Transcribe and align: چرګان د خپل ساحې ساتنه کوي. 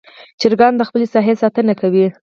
چرګان 0.39 0.73
د 0.77 0.81
خپل 0.89 1.01
ساحې 1.13 1.33
ساتنه 1.41 1.73
کوي. 1.81 2.07